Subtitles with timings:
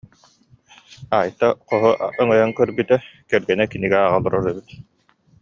[1.17, 1.91] Айта хоһу
[2.21, 2.97] өҥөйөн көрбүтэ,
[3.29, 4.67] кэргэнэ кинигэ ааҕа олорор эбит